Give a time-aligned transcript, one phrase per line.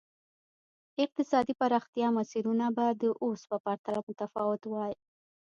[1.03, 4.93] اقتصادي پراختیا مسیرونه به د اوس په پرتله متفاوت وای.